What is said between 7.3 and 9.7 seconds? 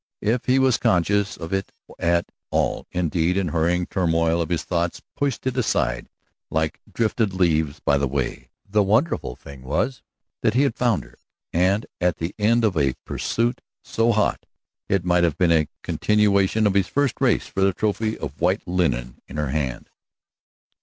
leaves by the way. The wonderful thing